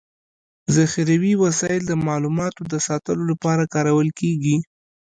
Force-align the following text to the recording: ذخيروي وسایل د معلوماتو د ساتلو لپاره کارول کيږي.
ذخيروي 0.75 1.33
وسایل 1.43 1.81
د 1.87 1.93
معلوماتو 2.05 2.61
د 2.71 2.75
ساتلو 2.87 3.23
لپاره 3.31 3.63
کارول 3.73 4.07
کيږي. 4.19 4.57